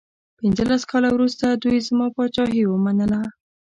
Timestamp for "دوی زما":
1.63-2.07